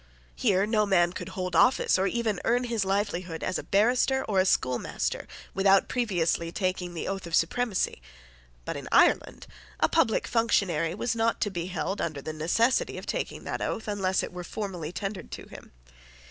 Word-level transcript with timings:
Here 0.33 0.65
no 0.65 0.87
man 0.87 1.13
could 1.13 1.29
hold 1.37 1.55
office, 1.55 1.99
or 1.99 2.07
even 2.07 2.41
earn 2.43 2.63
his 2.63 2.83
livelihood 2.83 3.43
as 3.43 3.59
a 3.59 3.63
barrister 3.63 4.25
or 4.25 4.39
a 4.39 4.47
schoolmaster, 4.47 5.27
without 5.53 5.87
previously 5.89 6.51
taking 6.51 6.95
the 6.95 7.07
oath 7.07 7.27
of 7.27 7.35
supremacy, 7.35 8.01
but 8.65 8.75
in 8.75 8.89
Ireland 8.91 9.45
a 9.79 9.87
public 9.87 10.25
functionary 10.25 10.95
was 10.95 11.15
not 11.15 11.35
held 11.35 11.41
to 11.41 11.51
be 11.51 11.73
under 11.77 12.19
the 12.23 12.33
necessity 12.33 12.97
of 12.97 13.05
taking 13.05 13.43
that 13.43 13.61
oath 13.61 13.87
unless 13.87 14.23
it 14.23 14.33
were 14.33 14.43
formally 14.43 14.91
tendered 14.91 15.29
to 15.33 15.43
him. 15.43 15.71